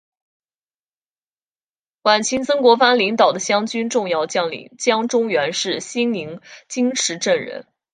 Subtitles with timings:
[2.01, 7.67] 晚清曾国藩领导的湘军重要将领江忠源是新宁金石镇人。